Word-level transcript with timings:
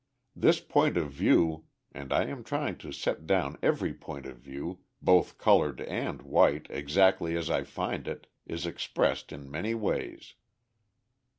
This 0.35 0.59
point 0.59 0.97
of 0.97 1.11
view 1.11 1.65
and 1.91 2.11
I 2.11 2.25
am 2.25 2.43
trying 2.43 2.79
to 2.79 2.91
set 2.91 3.27
down 3.27 3.59
every 3.61 3.93
point 3.93 4.25
of 4.25 4.37
view, 4.39 4.79
both 4.99 5.37
coloured 5.37 5.79
and 5.81 6.23
white, 6.23 6.65
exactly 6.71 7.37
as 7.37 7.51
I 7.51 7.61
find 7.63 8.07
it, 8.07 8.25
is 8.47 8.65
expressed 8.65 9.31
in 9.31 9.51
many 9.51 9.75
ways. 9.75 10.33